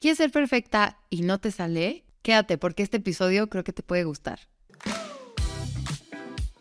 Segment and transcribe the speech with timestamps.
[0.00, 2.04] ¿Quieres ser perfecta y no te sale?
[2.22, 4.38] Quédate porque este episodio creo que te puede gustar.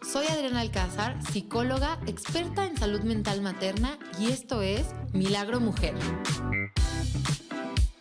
[0.01, 5.93] Soy Adriana Alcázar, psicóloga, experta en salud mental materna y esto es Milagro Mujer.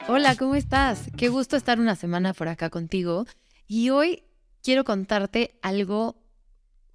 [0.09, 1.11] Hola, ¿cómo estás?
[1.19, 3.27] Qué gusto estar una semana por acá contigo
[3.68, 4.23] y hoy
[4.62, 6.16] quiero contarte algo,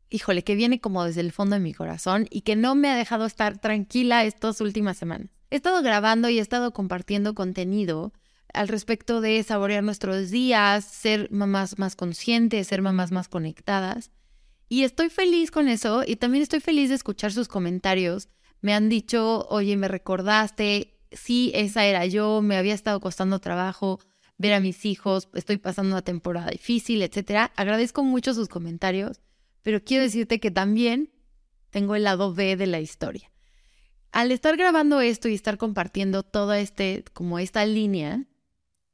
[0.09, 2.95] híjole, que viene como desde el fondo de mi corazón y que no me ha
[2.95, 5.29] dejado estar tranquila estas últimas semanas.
[5.51, 8.13] He estado grabando y he estado compartiendo contenido
[8.53, 14.11] al respecto de saborear nuestros días, ser mamás más conscientes, ser mamás más conectadas.
[14.69, 18.29] Y estoy feliz con eso y también estoy feliz de escuchar sus comentarios.
[18.61, 23.99] Me han dicho, oye, me recordaste, sí, esa era yo, me había estado costando trabajo
[24.37, 27.51] ver a mis hijos, estoy pasando una temporada difícil, etc.
[27.55, 29.21] Agradezco mucho sus comentarios,
[29.61, 31.11] pero quiero decirte que también
[31.69, 33.31] tengo el lado B de la historia.
[34.11, 38.25] Al estar grabando esto y estar compartiendo toda este, como esta línea,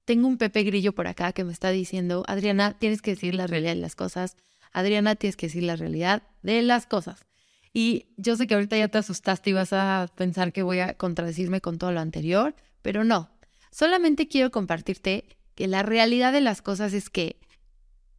[0.07, 3.45] tengo un Pepe Grillo por acá que me está diciendo, Adriana, tienes que decir la
[3.45, 4.37] realidad de las cosas.
[4.71, 7.25] Adriana, tienes que decir la realidad de las cosas.
[7.73, 10.93] Y yo sé que ahorita ya te asustaste y vas a pensar que voy a
[10.93, 13.29] contradecirme con todo lo anterior, pero no.
[13.69, 17.41] Solamente quiero compartirte que la realidad de las cosas es que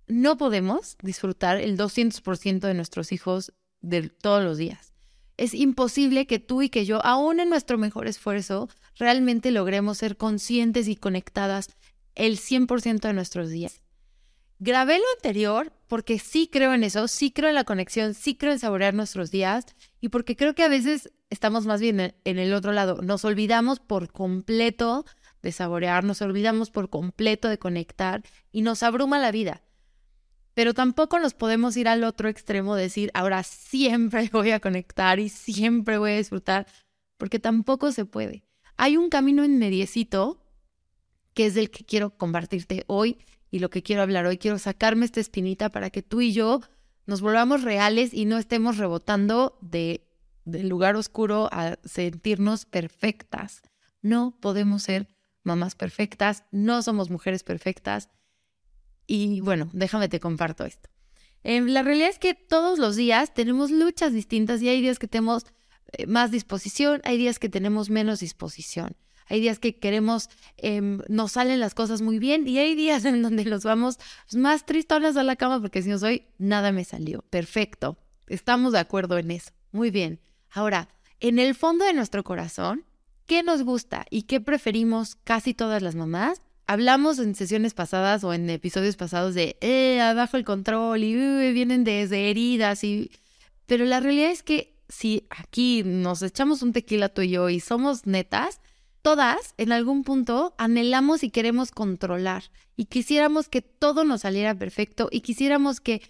[0.09, 4.93] no podemos disfrutar el 200% de nuestros hijos de todos los días.
[5.39, 8.69] Es imposible que tú y que yo, aún en nuestro mejor esfuerzo,
[8.99, 11.71] realmente logremos ser conscientes y conectadas
[12.15, 13.83] el 100% de nuestros días.
[14.61, 18.53] Grabé lo anterior porque sí creo en eso, sí creo en la conexión, sí creo
[18.53, 19.67] en saborear nuestros días
[20.01, 23.01] y porque creo que a veces estamos más bien en el otro lado.
[23.03, 25.05] Nos olvidamos por completo
[25.43, 29.63] de saborear, nos olvidamos por completo de conectar y nos abruma la vida.
[30.55, 35.29] Pero tampoco nos podemos ir al otro extremo, decir, ahora siempre voy a conectar y
[35.29, 36.67] siempre voy a disfrutar,
[37.17, 38.45] porque tampoco se puede.
[38.77, 40.41] Hay un camino en mediecito
[41.39, 43.17] que es del que quiero compartirte hoy
[43.49, 44.39] y lo que quiero hablar hoy.
[44.39, 46.63] Quiero sacarme esta espinita para que tú y yo
[47.07, 50.05] nos volvamos reales y no estemos rebotando de,
[50.45, 53.63] del lugar oscuro a sentirnos perfectas.
[54.03, 58.09] No podemos ser mamás perfectas, no somos mujeres perfectas.
[59.07, 60.91] Y bueno, déjame te comparto esto.
[61.45, 65.07] Eh, la realidad es que todos los días tenemos luchas distintas y hay días que
[65.07, 65.47] tenemos
[65.93, 68.97] eh, más disposición, hay días que tenemos menos disposición.
[69.29, 73.23] Hay días que queremos, em, nos salen las cosas muy bien y hay días en
[73.23, 73.99] donde nos vamos
[74.35, 77.23] más tristones a la cama porque si no soy, nada me salió.
[77.31, 77.99] Perfecto.
[78.27, 79.51] Estamos de acuerdo en eso.
[79.73, 80.21] Muy bien.
[80.51, 80.89] Ahora,
[81.21, 82.85] en el fondo de nuestro corazón,
[83.27, 86.41] ¿qué nos gusta y qué preferimos casi todas las mamás?
[86.67, 91.85] Hablamos en sesiones pasadas o en episodios pasados de, eh, abajo el control y vienen
[91.85, 93.11] desde heridas y...
[93.67, 97.61] Pero la realidad es que si aquí nos echamos un tequila tú y yo y
[97.61, 98.61] somos netas,
[99.03, 102.45] todas en algún punto anhelamos y queremos controlar
[102.77, 106.03] y quisiéramos que todo nos saliera perfecto y quisiéramos que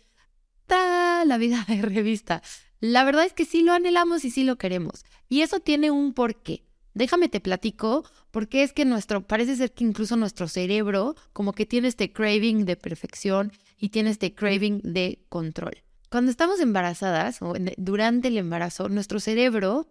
[0.66, 2.42] ta la vida de revista.
[2.80, 5.04] La verdad es que sí lo anhelamos y sí lo queremos.
[5.28, 6.62] Y eso tiene un porqué.
[6.94, 11.66] Déjame te platico, porque es que nuestro, parece ser que incluso nuestro cerebro como que
[11.66, 15.82] tiene este craving de perfección y tiene este craving de control.
[16.10, 19.88] Cuando estamos embarazadas o durante el embarazo, nuestro cerebro,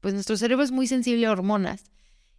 [0.00, 1.84] pues nuestro cerebro es muy sensible a hormonas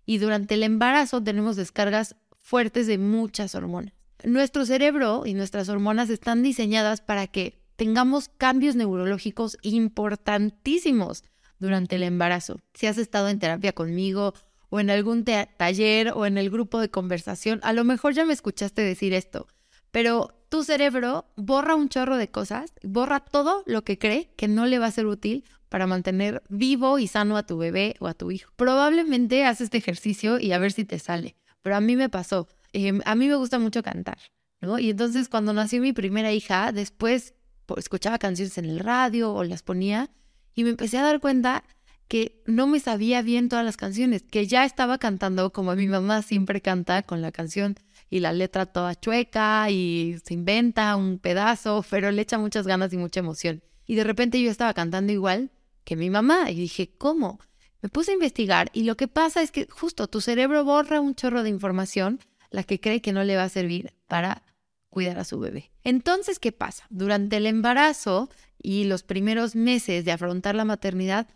[0.06, 3.94] y durante el embarazo tenemos descargas fuertes de muchas hormonas.
[4.24, 11.24] Nuestro cerebro y nuestras hormonas están diseñadas para que tengamos cambios neurológicos importantísimos
[11.60, 12.60] durante el embarazo.
[12.74, 14.34] Si has estado en terapia conmigo
[14.70, 18.34] o en algún taller o en el grupo de conversación, a lo mejor ya me
[18.34, 19.48] escuchaste decir esto,
[19.92, 24.66] pero tu cerebro borra un chorro de cosas, borra todo lo que cree que no
[24.66, 28.14] le va a ser útil para mantener vivo y sano a tu bebé o a
[28.14, 28.52] tu hijo.
[28.58, 32.50] Probablemente haces este ejercicio y a ver si te sale, pero a mí me pasó.
[32.74, 34.18] Em, a mí me gusta mucho cantar,
[34.60, 34.78] ¿no?
[34.78, 37.34] Y entonces cuando nació mi primera hija, después
[37.78, 40.10] escuchaba canciones en el radio o las ponía
[40.54, 41.64] y me empecé a dar cuenta
[42.10, 46.24] que no me sabía bien todas las canciones, que ya estaba cantando como mi mamá
[46.24, 47.78] siempre canta con la canción
[48.12, 52.92] y la letra toda chueca y se inventa un pedazo, pero le echa muchas ganas
[52.92, 53.64] y mucha emoción.
[53.88, 55.50] Y de repente yo estaba cantando igual
[55.86, 57.40] que mi mamá y dije, ¿cómo?
[57.82, 61.16] Me puse a investigar y lo que pasa es que justo tu cerebro borra un
[61.16, 62.20] chorro de información,
[62.50, 64.44] la que cree que no le va a servir para
[64.90, 65.72] cuidar a su bebé.
[65.86, 66.86] Entonces, ¿qué pasa?
[66.90, 68.30] Durante el embarazo
[68.62, 71.30] y los primeros meses de afrontar la maternidad,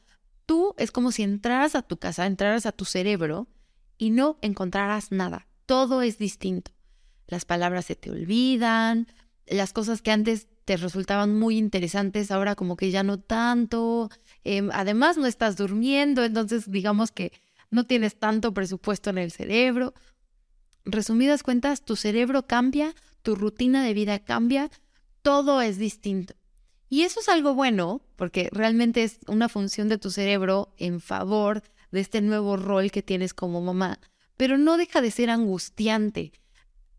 [0.46, 3.48] tú es como si entraras a tu casa, entraras a tu cerebro
[3.98, 6.72] y no encontraras nada todo es distinto.
[7.28, 9.08] Las palabras se te olvidan,
[9.48, 14.10] las cosas que antes te resultaban muy interesantes, ahora como que ya no tanto.
[14.44, 17.32] Em, además, no estás durmiendo, entonces digamos que
[17.70, 19.94] no tienes tanto presupuesto en el cerebro.
[20.88, 24.70] resumidas cuentas, tu cerebro cambia, tu rutina de vida cambia,
[25.24, 26.36] todo es distinto.
[26.90, 31.64] Y eso es algo bueno, porque realmente es una función de tu cerebro en favor
[31.92, 34.00] de este nuevo rol que tienes como mamá,
[34.38, 36.32] pero no deja de ser angustiante.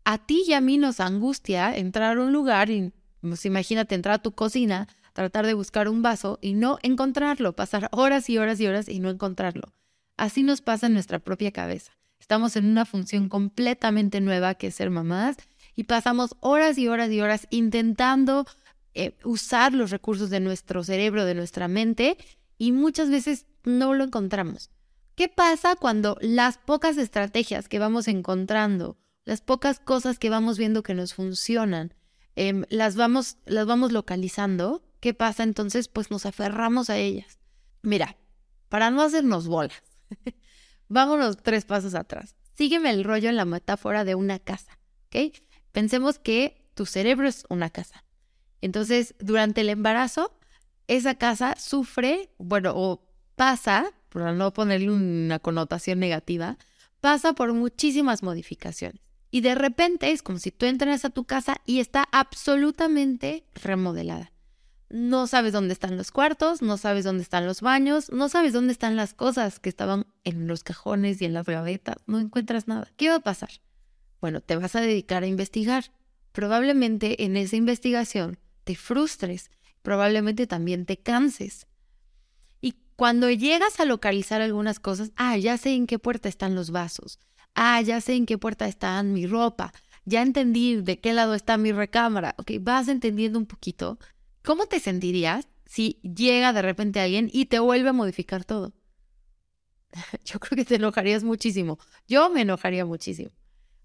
[0.03, 4.15] A ti y a mí nos angustia entrar a un lugar y, pues imagínate, entrar
[4.15, 8.59] a tu cocina, tratar de buscar un vaso y no encontrarlo, pasar horas y horas
[8.59, 9.73] y horas y no encontrarlo.
[10.15, 11.91] Así nos pasa en nuestra propia cabeza.
[12.19, 15.37] Estamos en una función completamente nueva que es ser mamás
[15.75, 18.45] y pasamos horas y horas y horas intentando
[18.93, 22.17] eh, usar los recursos de nuestro cerebro, de nuestra mente
[22.57, 24.71] y muchas veces no lo encontramos.
[25.17, 30.83] ¿Qué pasa cuando las pocas estrategias que vamos encontrando, las pocas cosas que vamos viendo
[30.83, 31.95] que nos funcionan,
[32.35, 34.83] em, las, vamos, las vamos localizando?
[34.99, 35.87] ¿Qué pasa entonces?
[35.87, 37.39] Pues nos aferramos a ellas.
[37.81, 38.15] Mira,
[38.69, 39.81] para no hacernos bolas,
[40.87, 42.35] vámonos tres pasos atrás.
[42.53, 44.77] Sígueme el rollo en la metáfora de una casa,
[45.07, 45.35] ¿ok?
[45.71, 48.03] Pensemos que tu cerebro es una casa.
[48.61, 50.37] Entonces, durante el embarazo,
[50.85, 53.01] esa casa sufre, bueno, o
[53.35, 56.57] pasa para no ponerle una connotación negativa,
[57.01, 59.01] pasa por muchísimas modificaciones.
[59.29, 64.31] Y de repente es como si tú entras a tu casa y está absolutamente remodelada.
[64.89, 68.71] No sabes dónde están los cuartos, no sabes dónde están los baños, no sabes dónde
[68.71, 72.87] están las cosas que estaban en los cajones y en las gavetas, no encuentras nada.
[72.95, 73.49] ¿Qué va a pasar?
[74.21, 75.91] Bueno, te vas a dedicar a investigar.
[76.31, 79.51] Probablemente en esa investigación te frustres,
[79.81, 81.67] probablemente también te canses.
[82.97, 87.19] Cuando llegas a localizar algunas cosas, ah, ya sé en qué puerta están los vasos,
[87.53, 89.71] ah, ya sé en qué puerta está mi ropa,
[90.05, 93.99] ya entendí de qué lado está mi recámara, ok, vas entendiendo un poquito.
[94.43, 98.73] ¿Cómo te sentirías si llega de repente alguien y te vuelve a modificar todo?
[100.25, 101.77] Yo creo que te enojarías muchísimo.
[102.07, 103.29] Yo me enojaría muchísimo.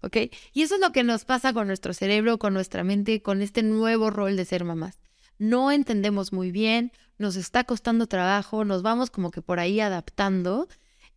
[0.01, 0.17] ¿Ok?
[0.53, 3.61] Y eso es lo que nos pasa con nuestro cerebro, con nuestra mente, con este
[3.61, 4.97] nuevo rol de ser mamás
[5.37, 10.67] no entendemos muy bien, nos está costando trabajo, nos vamos como que por ahí adaptando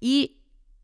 [0.01, 0.39] y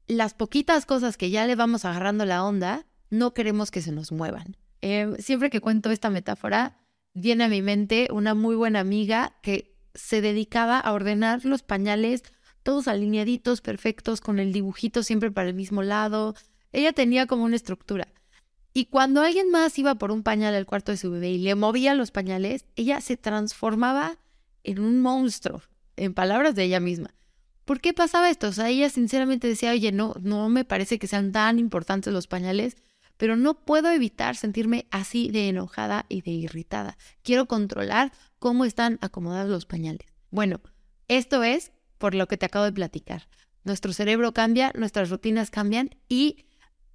[0.06, 4.12] las poquitas cosas que ya le vamos agarrando la onda, no queremos que se nos
[4.12, 4.56] muevan.
[4.80, 6.78] Em, siempre que cuento esta metáfora,
[7.14, 12.22] viene a mi mente una muy buena amiga que se dedicaba a ordenar los pañales
[12.62, 16.34] todos alineaditos, perfectos, con el dibujito siempre para el mismo lado.
[16.72, 18.08] Ella tenía como una estructura.
[18.72, 21.54] Y cuando alguien más iba por un pañal al cuarto de su bebé y le
[21.54, 24.16] movía los pañales, ella se transformaba
[24.64, 25.62] en un monstruo,
[25.96, 27.14] en palabras de ella misma.
[27.64, 28.48] ¿Por qué pasaba esto?
[28.48, 32.26] O sea, ella sinceramente decía, oye, no, no me parece que sean tan importantes los
[32.26, 32.76] pañales,
[33.16, 36.98] pero no puedo evitar sentirme así de enojada y de irritada.
[37.22, 40.06] Quiero controlar cómo están acomodados los pañales.
[40.30, 40.60] Bueno,
[41.06, 43.28] esto es por lo que te acabo de platicar.
[43.64, 46.46] Nuestro cerebro cambia, nuestras rutinas cambian y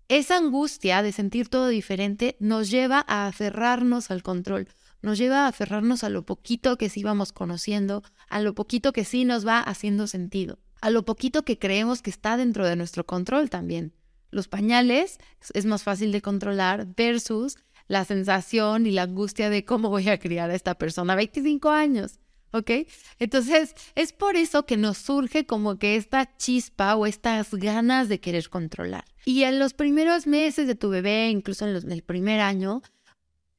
[0.10, 4.68] esa angustia de sentir todo diferente nos lleva a aferrarnos al control,
[5.02, 9.06] nos lleva a aferrarnos a lo poquito que sí vamos conociendo, a lo poquito que
[9.06, 13.06] sí nos va haciendo sentido, a lo poquito que creemos que está dentro de nuestro
[13.06, 13.94] control también.
[14.32, 15.18] Los pañales
[15.54, 17.58] es más fácil de controlar versus
[17.88, 21.70] la sensación y la angustia de cómo voy a criar a esta persona a 25
[21.70, 22.20] años.
[22.52, 22.72] ¿ok?
[23.20, 28.20] Entonces, es por eso que nos surge como que esta chispa o estas ganas de
[28.20, 29.06] querer controlar.
[29.26, 32.82] Y en los primeros meses de tu bebé, incluso en, el primer año,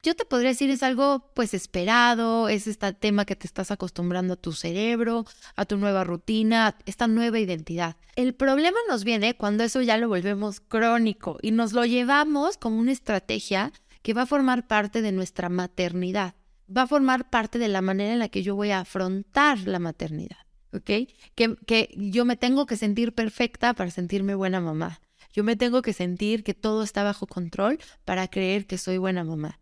[0.09, 4.35] yo te podría decir es algo pues esperado, es este tema que te estás acostumbrando
[4.35, 5.25] a tu cerebro,
[5.55, 7.97] a tu nueva rutina, esta nueva identidad.
[8.17, 12.79] El problema nos viene cuando eso ya lo volvemos crónico y nos lo llevamos como
[12.79, 13.73] una estrategia
[14.03, 16.35] que va a formar parte de nuestra maternidad
[16.75, 19.79] va a formar parte de la manera en la que yo voy a afrontar la
[19.79, 20.39] maternidad,
[20.73, 21.09] ¿ok?
[21.35, 25.01] Que, que yo me tengo que sentir perfecta para sentirme buena mamá.
[25.33, 29.25] Yo me tengo que sentir que todo está bajo control para creer que soy buena
[29.25, 29.61] mamá.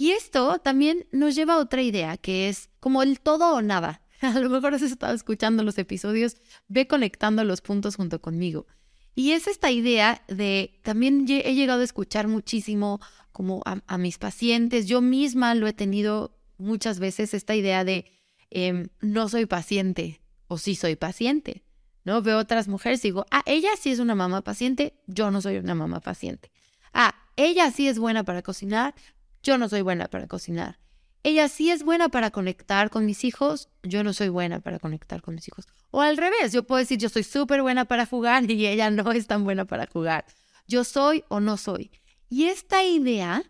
[0.00, 4.00] Y esto también nos lleva a otra idea, que es como el todo o nada.
[4.22, 6.38] A lo mejor has estado escuchando los episodios,
[6.68, 8.66] ve conectando los puntos junto conmigo.
[9.14, 12.98] Y es esta idea de, también he llegado a escuchar muchísimo
[13.30, 18.06] como a, mis pacientes, yo misma lo he tenido muchas veces esta idea de
[18.48, 21.62] em, no soy paciente o sí soy paciente,
[22.04, 22.22] ¿no?
[22.22, 25.58] Veo otras mujeres y digo, ah, ella sí es una mamá paciente, yo no soy
[25.58, 26.50] una mamá paciente.
[26.94, 28.94] Ah, ella sí es buena para cocinar,
[29.42, 30.78] yo no soy buena para cocinar.
[31.22, 35.20] Ella sí es buena para conectar con mis hijos, yo no soy buena para conectar
[35.20, 35.66] con mis hijos.
[35.90, 39.12] O al revés, yo puedo decir, yo soy súper buena para jugar y ella no
[39.12, 40.24] es tan buena para jugar.
[40.66, 41.90] Yo soy o no soy.
[42.30, 43.42] Y esta idea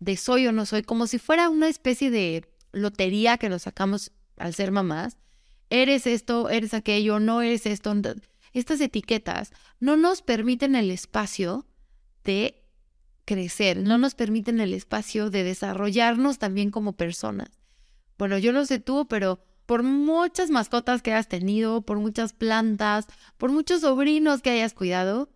[0.00, 4.12] de soy o no soy, como si fuera una especie de lotería que nos sacamos
[4.36, 5.18] al ser mamás,
[5.70, 7.92] eres esto, eres aquello, no eres esto,
[8.52, 11.66] estas etiquetas no nos permiten el espacio
[12.24, 12.64] de
[13.28, 17.50] crecer, no nos permiten el espacio de desarrollarnos también como personas.
[18.16, 23.06] Bueno, yo no sé tú, pero por muchas mascotas que hayas tenido, por muchas plantas,
[23.36, 25.28] por muchos sobrinos que hayas cuidado,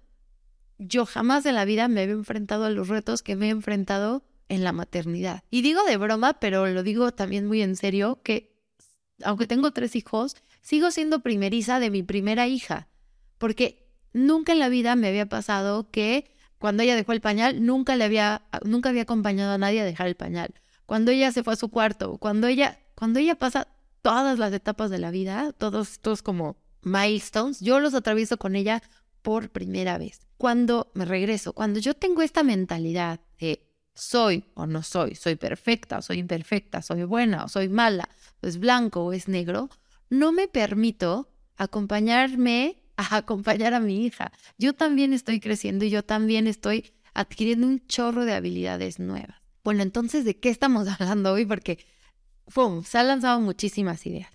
[0.79, 4.25] yo jamás en la vida me había enfrentado a los retos que me he enfrentado
[4.49, 5.45] en la maternidad.
[5.51, 8.57] Y digo de broma, pero lo digo también muy en serio, que
[9.23, 12.89] aunque tengo tres hijos, sigo siendo primeriza de mi primera hija,
[13.37, 16.33] porque nunca en la vida me había pasado que
[16.63, 20.07] cuando ella dejó el pañal, nunca le había, nunca había acompañado a nadie a dejar
[20.07, 20.55] el pañal.
[20.87, 23.67] Cuando ella se fue a su cuarto, cuando ella, cuando ella pasa
[24.01, 28.81] todas las etapas de la vida, todos estos como milestones, yo los atravieso con ella
[29.23, 30.21] por primera vez.
[30.39, 35.99] Cuando me regreso, cuando yo tengo esta mentalidad de soy o no soy, soy perfecta
[35.99, 38.09] o soy imperfecta, soy buena o soy mala,
[38.41, 39.69] es blanco o es negro,
[40.11, 44.33] no me permito acompañarme acompañar a mi hija.
[44.59, 49.37] Yo también estoy creciendo y yo también estoy adquiriendo un chorro de habilidades nuevas.
[49.65, 51.47] Bueno, entonces, ¿de qué estamos hablando hoy?
[51.47, 51.79] Porque,
[52.85, 54.31] se han lanzado muchísimas ideas.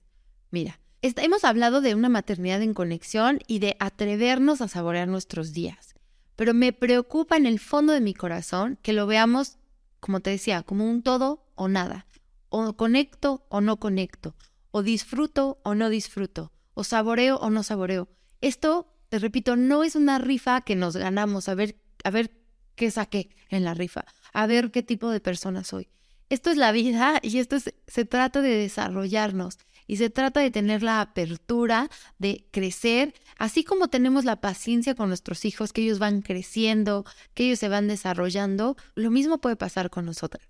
[0.50, 5.96] Mira, hemos hablado de una maternidad en conexión y de atrevernos a saborear nuestros días.
[6.36, 9.58] Pero me preocupa en el fondo de mi corazón que lo veamos,
[10.00, 12.06] como te decía, como un todo o nada.
[12.50, 14.36] O conecto o no conecto.
[14.72, 16.52] O disfruto o no disfruto.
[16.74, 18.08] O saboreo o no saboreo.
[18.42, 22.32] Esto, te repito, no es una rifa que nos ganamos a ver, a ver
[22.76, 25.90] qué saqué en la rifa, a ver qué tipo de persona soy.
[26.30, 30.84] Esto es la vida y esto se trata de desarrollarnos y se trata de tener
[30.84, 31.90] la apertura
[32.20, 37.46] de crecer, así como tenemos la paciencia con nuestros hijos, que ellos van creciendo, que
[37.46, 40.46] ellos se van desarrollando, lo mismo puede pasar con nosotras.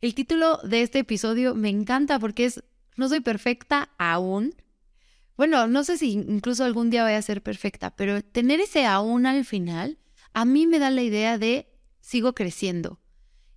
[0.00, 2.64] El título de este episodio me encanta porque es
[2.96, 4.54] No soy perfecta aún.
[5.40, 9.24] Bueno, no sé si incluso algún día vaya a ser perfecta, pero tener ese aún
[9.24, 9.96] al final
[10.34, 11.66] a mí me da la idea de
[12.02, 13.00] sigo creciendo.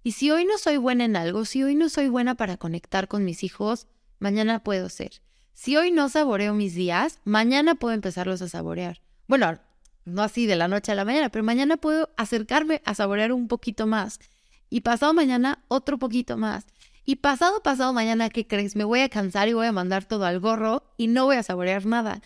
[0.01, 3.09] Y si hoy no soy buena en algo, si hoy no soy buena para conectar
[3.09, 3.87] con mis hijos,
[4.19, 5.21] mañana puedo ser.
[5.51, 9.01] Si hoy no saboreo mis días, mañana puedo empezarlos a saborear.
[9.27, 9.59] Bueno,
[10.05, 13.49] no así de la noche a la mañana, pero mañana puedo acercarme a saborear un
[13.49, 14.21] poquito más.
[14.69, 16.65] Y pasado mañana, otro poquito más.
[17.05, 18.75] Y pasado, pasado mañana, ¿qué crees?
[18.75, 21.43] Me voy a cansar y voy a mandar todo al gorro y no voy a
[21.43, 22.21] saborear nada.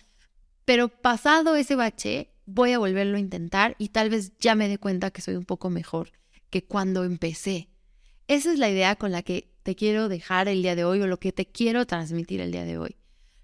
[0.64, 4.78] Pero pasado ese bache, voy a volverlo a intentar y tal vez ya me dé
[4.78, 6.12] cuenta que soy un poco mejor
[6.50, 7.68] que cuando empecé.
[8.28, 11.06] Esa es la idea con la que te quiero dejar el día de hoy o
[11.06, 12.96] lo que te quiero transmitir el día de hoy.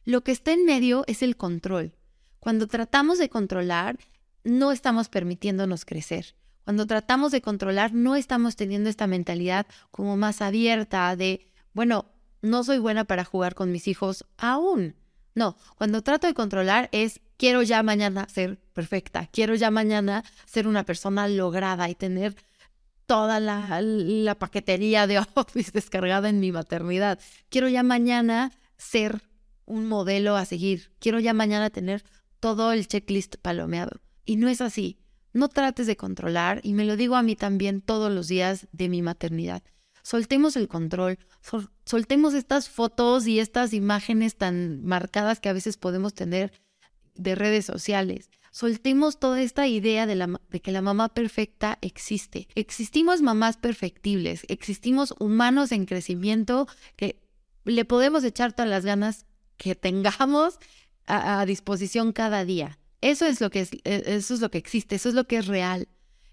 [0.04, 1.96] Lo que está en medio es el control.
[2.38, 3.98] Cuando tratamos de controlar,
[4.44, 6.34] no estamos permitiéndonos crecer.
[6.64, 12.06] Cuando tratamos de controlar, no estamos teniendo esta mentalidad como más abierta de, bueno,
[12.42, 14.96] no soy buena para jugar con mis hijos aún.
[15.34, 20.68] No, cuando trato de controlar es, quiero ya mañana ser perfecta, quiero ya mañana ser
[20.68, 22.36] una persona lograda y tener
[23.06, 27.18] toda la, la paquetería de Office descargada en mi maternidad.
[27.48, 29.22] Quiero ya mañana ser
[29.66, 30.92] un modelo a seguir.
[30.98, 32.04] Quiero ya mañana tener
[32.40, 34.00] todo el checklist palomeado.
[34.24, 35.03] Y no es así.
[35.34, 38.88] No trates de controlar, y me lo digo a mí también todos los días de
[38.88, 39.62] mi maternidad.
[40.02, 41.18] Soltemos el control,
[41.84, 46.52] soltemos estas fotos y estas imágenes tan marcadas que a veces podemos tener
[47.14, 48.30] de redes sociales.
[48.50, 52.46] Soltemos toda esta idea de, la, de que la mamá perfecta existe.
[52.54, 57.20] Existimos mamás perfectibles, existimos humanos en crecimiento que
[57.64, 59.26] le podemos echar todas las ganas
[59.56, 60.58] que tengamos
[61.06, 62.78] a, disposición cada día.
[63.04, 65.36] Eso es lo que es, e, eso es lo que existe, eso es lo que
[65.36, 65.88] es real.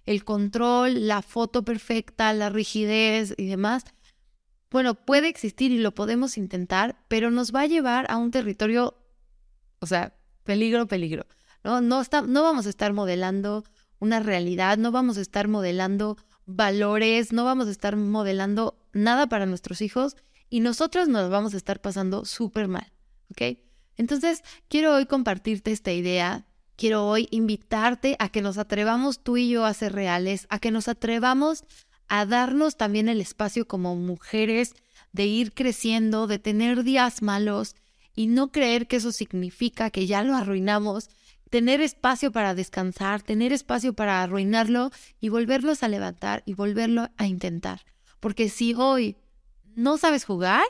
[0.05, 3.83] El control, la foto perfecta, la rigidez y demás,
[4.69, 8.97] bueno, puede existir y lo podemos intentar, pero nos va a llevar a un territorio,
[9.79, 11.25] o sea, peligro, peligro.
[11.61, 13.65] No, no, está, no vamos a estar modelando
[13.99, 19.45] una realidad, no vamos a estar modelando valores, no vamos a estar modelando nada para
[19.45, 20.15] nuestros hijos
[20.49, 22.93] y nosotros nos vamos a estar pasando súper mal.
[23.31, 23.57] ¿ok?
[23.97, 26.47] Entonces, quiero hoy compartirte esta idea,
[26.81, 30.71] quiero hoy invitarte a que nos atrevamos tú y yo a ser reales, a que
[30.71, 31.63] nos atrevamos
[32.07, 34.73] a darnos también el espacio como mujeres
[35.11, 37.75] de ir creciendo, de tener días malos
[38.15, 41.11] y no creer que eso significa que ya lo arruinamos,
[41.51, 47.27] tener espacio para descansar, tener espacio para arruinarlo y volverlos a levantar y volverlo a
[47.27, 47.81] intentar.
[48.19, 49.17] Porque si hoy
[49.75, 50.65] no sabes jugar,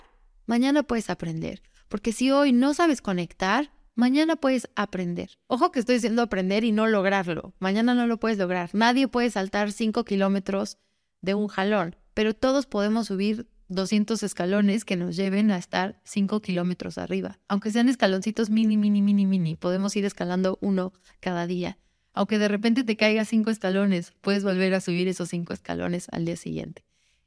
[0.46, 1.64] mañana puedes aprender.
[1.88, 5.32] Porque si hoy no sabes conectar, mañana puedes aprender.
[5.48, 7.54] Ojo que estoy diciendo aprender y no lograrlo.
[7.60, 8.70] Mañana no lo puedes lograr.
[8.74, 10.78] Nadie puede saltar 5 kilómetros
[11.22, 16.42] de un jalón, pero todos podemos subir 200 escalones que nos lleven a estar 5
[16.42, 17.40] kilómetros arriba.
[17.48, 21.78] Aunque sean escaloncitos mini, mini, mini, mini, podemos ir escalando uno cada día.
[22.14, 26.26] Aunque de repente te caiga cinco escalones, puedes volver a subir esos cinco escalones al
[26.26, 26.84] día siguiente.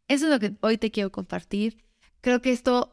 [0.08, 1.82] Eso es lo que hoy te quiero compartir.
[2.20, 2.92] Creo que esto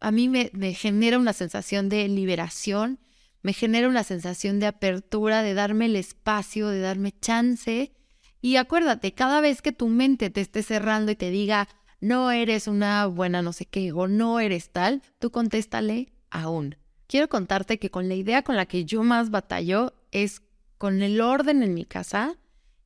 [0.00, 2.98] a mí me, genera una sensación de liberación,
[3.42, 7.92] me genera una sensación de apertura, de darme el espacio, de darme chance.
[8.40, 11.68] Y acuérdate, cada vez que tu mente te esté cerrando y te diga,
[12.00, 16.76] no eres una buena no sé qué o no eres tal, tú contéstale aún.
[17.06, 20.42] Quiero contarte que con la idea con la que yo más batallo es
[20.78, 22.38] con el orden en mi casa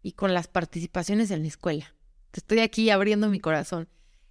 [0.03, 1.95] y con las participaciones en la escuela.
[2.33, 3.89] Estoy aquí abriendo mi corazón.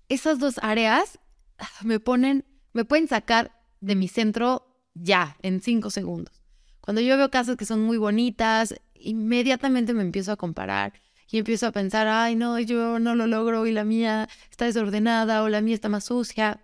[0.09, 1.19] Esas dos áreas
[1.57, 3.51] ah, me ponen, me pueden sacar
[3.81, 6.43] de mi centro ya, en cinco segundos.
[6.81, 10.93] Cuando yo veo casas que son muy bonitas, inmediatamente me empiezo a comparar
[11.29, 15.43] y empiezo a pensar, ay, no, yo no lo logro y la mía está desordenada
[15.43, 16.61] o la mía está más sucia.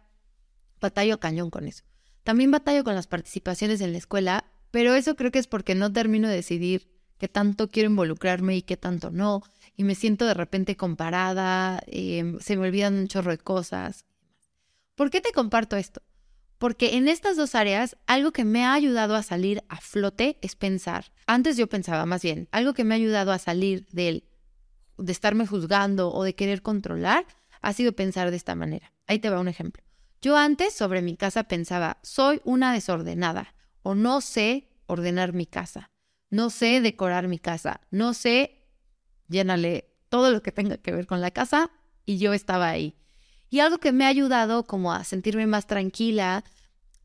[0.80, 1.84] Batallo cañón con eso.
[2.24, 5.92] También batallo con las participaciones en la escuela, pero eso creo que es porque no
[5.92, 6.88] termino de decidir
[7.18, 9.42] qué tanto quiero involucrarme y qué tanto no.
[9.76, 14.06] Y me siento de repente comparada, em, se me olvidan un chorro de cosas.
[15.00, 16.02] ¿Por qué te comparto esto?
[16.58, 20.58] Porque en estas dos áreas, algo que me ha ayudado a salir a flote es
[20.58, 21.14] pensar.
[21.26, 24.26] Antes yo pensaba más bien, algo que me ha ayudado a salir del,
[24.98, 27.26] de estarme juzgando o de querer controlar,
[27.62, 28.92] ha sido pensar de esta manera.
[29.08, 29.82] Ahí te va un ejemplo.
[30.22, 35.92] Yo antes sobre mi casa pensaba, soy una desordenada o no sé ordenar mi casa,
[36.30, 38.68] no sé decorar mi casa, no sé,
[39.30, 41.72] llénale todo lo que tenga que ver con la casa
[42.06, 42.98] y yo estaba ahí.
[43.50, 46.44] Y algo que me ha ayudado como a sentirme más tranquila,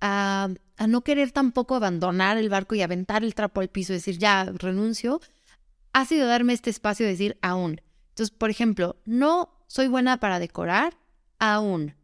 [0.01, 0.49] a,
[0.87, 5.21] no querer tampoco abandonar el barco y aventar el trapo al piso decir, ya renuncio,
[5.93, 7.81] ha sido darme este espacio de decir aún.
[8.11, 10.97] Entonces, por ejemplo, no soy buena para decorar
[11.39, 11.95] aún.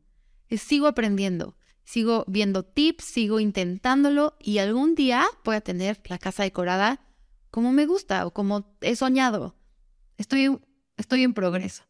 [0.50, 1.56] Sigo aprendiendo
[1.90, 7.00] sigo viendo tips, sigo intentándolo y algún día voy a tener la casa decorada
[7.50, 9.56] como me gusta o como he soñado.
[10.16, 10.56] Estoy,
[10.96, 11.82] estoy en progreso.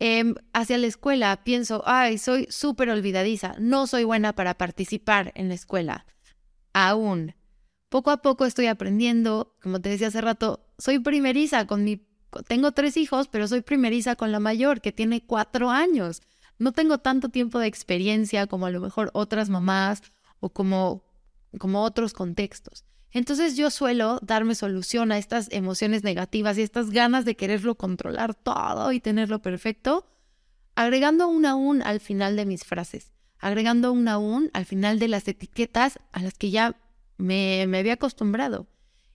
[0.00, 5.48] Em, hacia la escuela pienso, ay, soy súper olvidadiza, no soy buena para participar en
[5.48, 6.06] la escuela.
[6.72, 7.34] Aún.
[7.88, 12.06] Poco a poco estoy aprendiendo, como te decía hace rato, soy primeriza con mi...
[12.48, 16.22] Tengo tres hijos, pero soy primeriza con la mayor, que tiene cuatro años
[16.60, 20.02] no tengo tanto tiempo de experiencia como a lo mejor otras mamás
[20.40, 21.02] o como,
[21.58, 22.84] como otros contextos.
[23.12, 28.34] Entonces yo suelo darme solución a estas emociones negativas y estas ganas de quererlo controlar
[28.34, 30.06] todo y tenerlo perfecto,
[30.74, 35.26] agregando un aún al final de mis frases, agregando un aún al final de las
[35.26, 36.76] etiquetas a las que ya
[37.16, 38.68] me, me había acostumbrado.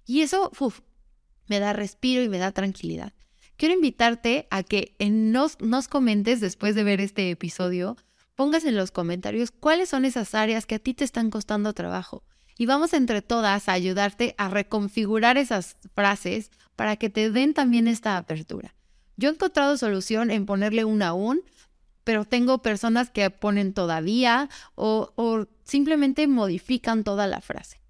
[0.05, 0.51] Y eso
[1.47, 3.13] me da respiro y me da tranquilidad
[3.57, 7.97] quiero invitarte a que nos, nos comentes después de ver este episodio,
[8.35, 12.23] pongas en los comentarios cuáles son esas áreas que a ti te están costando trabajo.
[12.57, 17.87] Y vamos entre todas a ayudarte a reconfigurar esas frases para que te den también
[17.87, 18.75] esta apertura.
[19.17, 21.41] Yo he encontrado solución en ponerle un aún,
[22.03, 27.85] pero tengo personas que ponen todavía o, o simplemente modifican toda la frase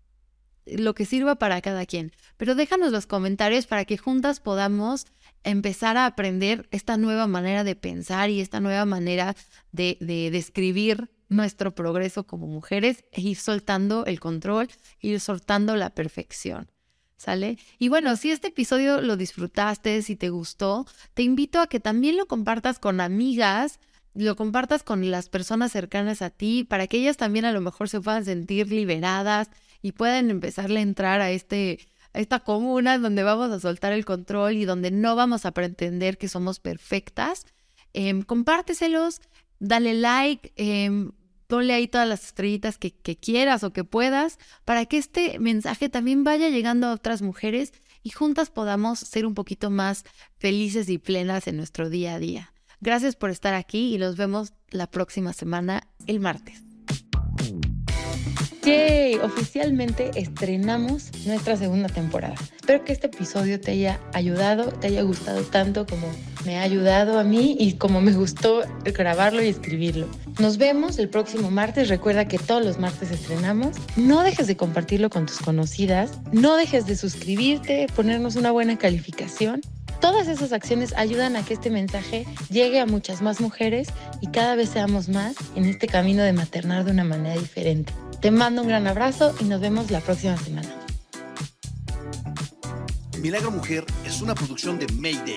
[0.65, 2.12] lo que sirva para cada quien.
[2.38, 5.06] Pero déjanos los comentarios para que juntas podamos
[5.43, 9.36] empezar a aprender esta nueva manera de pensar y esta nueva manera
[9.71, 9.97] de,
[10.32, 16.69] describir nuestro progreso como mujeres e ir soltando el control, ir soltando la perfección.
[17.17, 17.57] ¿Sale?
[17.79, 22.17] Y bueno, si este episodio lo disfrutaste, si te gustó, te invito a que también
[22.17, 23.79] lo compartas con amigas,
[24.13, 27.88] lo compartas con las personas cercanas a ti, para que ellas también a lo mejor
[27.89, 29.49] se puedan sentir liberadas
[29.81, 31.79] y puedan empezarle a entrar a este
[32.15, 36.27] esta comuna donde vamos a soltar el control y donde no vamos a pretender que
[36.27, 37.45] somos perfectas,
[37.93, 39.21] eh, compárteselos,
[39.59, 41.09] dale like, eh,
[41.47, 45.89] ponle ahí todas las estrellitas que, que quieras o que puedas para que este mensaje
[45.89, 50.05] también vaya llegando a otras mujeres y juntas podamos ser un poquito más
[50.37, 52.53] felices y plenas en nuestro día a día.
[52.81, 56.74] Gracias por estar aquí y nos vemos la próxima semana, el martes.
[58.63, 59.15] ¡Yay!
[59.15, 62.35] Oficialmente estrenamos nuestra segunda temporada.
[62.55, 66.07] Espero que este episodio te haya ayudado, te haya gustado tanto como
[66.45, 70.07] me ha ayudado a mí y como me gustó grabarlo y escribirlo.
[70.39, 71.89] Nos vemos el próximo martes.
[71.89, 73.75] Recuerda que todos los martes estrenamos.
[73.95, 76.11] No dejes de compartirlo con tus conocidas.
[76.31, 79.61] No dejes de suscribirte, ponernos una buena calificación.
[80.01, 83.88] Todas esas acciones ayudan a que este mensaje llegue a muchas más mujeres
[84.21, 87.91] y cada vez seamos más en este camino de maternar de una manera diferente.
[88.21, 90.69] Te mando un gran abrazo y nos vemos la próxima semana.
[93.19, 95.36] Milagro Mujer es una producción de Mayday.